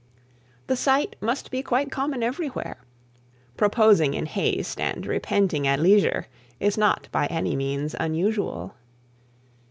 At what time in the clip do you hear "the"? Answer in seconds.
0.65-0.75